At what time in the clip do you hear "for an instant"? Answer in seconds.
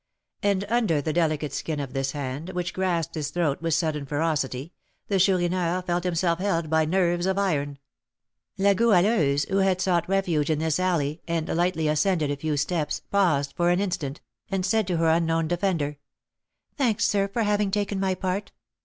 13.55-14.21